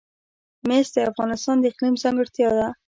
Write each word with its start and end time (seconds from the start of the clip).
مس 0.67 0.87
د 0.95 0.97
افغانستان 1.11 1.55
د 1.59 1.63
اقلیم 1.71 1.95
ځانګړتیا 2.03 2.49
ده. 2.57 2.67